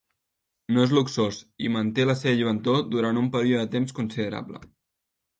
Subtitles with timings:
[0.75, 4.63] No és luxós i manté la seva lluentor durant un període de temps considerable.